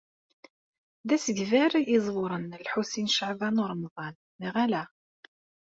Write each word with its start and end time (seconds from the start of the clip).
D 1.07 1.09
asegbar 1.15 1.73
iẓewṛen, 1.95 2.57
Lḥusin 2.65 3.05
n 3.09 3.13
Caɛban 3.15 3.61
u 3.61 3.65
Ṛemḍan: 3.71 4.15
neɣ 4.39 4.55
aha? 4.63 4.83